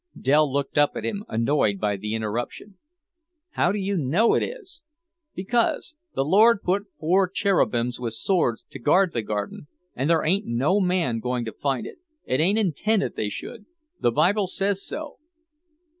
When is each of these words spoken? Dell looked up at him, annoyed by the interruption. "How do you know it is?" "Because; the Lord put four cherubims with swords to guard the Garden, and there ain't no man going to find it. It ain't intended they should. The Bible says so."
Dell 0.19 0.51
looked 0.51 0.79
up 0.79 0.93
at 0.95 1.03
him, 1.03 1.25
annoyed 1.29 1.79
by 1.79 1.95
the 1.95 2.15
interruption. 2.15 2.79
"How 3.51 3.71
do 3.71 3.77
you 3.77 3.95
know 3.95 4.33
it 4.33 4.41
is?" 4.41 4.81
"Because; 5.35 5.93
the 6.15 6.25
Lord 6.25 6.63
put 6.63 6.87
four 6.99 7.29
cherubims 7.29 7.99
with 7.99 8.13
swords 8.15 8.65
to 8.71 8.79
guard 8.79 9.13
the 9.13 9.21
Garden, 9.21 9.67
and 9.95 10.09
there 10.09 10.23
ain't 10.25 10.47
no 10.47 10.79
man 10.79 11.19
going 11.19 11.45
to 11.45 11.53
find 11.53 11.85
it. 11.85 11.99
It 12.25 12.39
ain't 12.39 12.57
intended 12.57 13.15
they 13.15 13.29
should. 13.29 13.67
The 13.99 14.11
Bible 14.11 14.47
says 14.47 14.83
so." 14.83 15.19